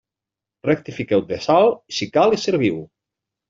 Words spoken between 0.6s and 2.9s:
Rectifiqueu de sal si cal i serviu.